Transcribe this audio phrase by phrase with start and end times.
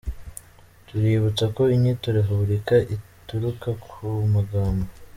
[0.85, 4.85] Tuributsa ko inyito repubulika ituruka ku magambo